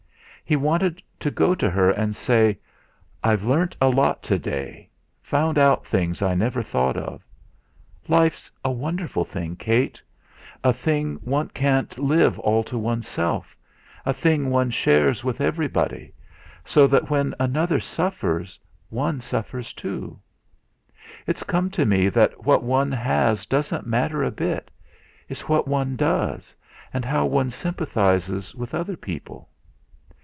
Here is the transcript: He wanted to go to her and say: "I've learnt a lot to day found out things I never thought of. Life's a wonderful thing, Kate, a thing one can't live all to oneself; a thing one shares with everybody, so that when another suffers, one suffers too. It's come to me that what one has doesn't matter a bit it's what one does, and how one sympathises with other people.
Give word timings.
He 0.43 0.57
wanted 0.57 1.01
to 1.21 1.31
go 1.31 1.55
to 1.55 1.69
her 1.69 1.91
and 1.91 2.13
say: 2.13 2.59
"I've 3.23 3.45
learnt 3.45 3.77
a 3.79 3.87
lot 3.87 4.21
to 4.23 4.37
day 4.37 4.89
found 5.21 5.57
out 5.57 5.85
things 5.87 6.21
I 6.21 6.35
never 6.35 6.61
thought 6.61 6.97
of. 6.97 7.25
Life's 8.09 8.51
a 8.65 8.69
wonderful 8.69 9.23
thing, 9.23 9.55
Kate, 9.55 10.01
a 10.61 10.73
thing 10.73 11.15
one 11.23 11.47
can't 11.47 11.97
live 11.97 12.37
all 12.39 12.65
to 12.65 12.77
oneself; 12.77 13.55
a 14.05 14.11
thing 14.11 14.49
one 14.49 14.71
shares 14.71 15.23
with 15.23 15.39
everybody, 15.39 16.13
so 16.65 16.85
that 16.85 17.09
when 17.09 17.33
another 17.39 17.79
suffers, 17.79 18.59
one 18.89 19.21
suffers 19.21 19.71
too. 19.71 20.19
It's 21.27 21.43
come 21.43 21.69
to 21.69 21.85
me 21.85 22.09
that 22.09 22.43
what 22.45 22.61
one 22.61 22.91
has 22.91 23.45
doesn't 23.45 23.87
matter 23.87 24.21
a 24.21 24.31
bit 24.31 24.69
it's 25.29 25.47
what 25.47 25.65
one 25.65 25.95
does, 25.95 26.53
and 26.93 27.05
how 27.05 27.25
one 27.25 27.51
sympathises 27.51 28.53
with 28.53 28.75
other 28.75 28.97
people. 28.97 29.47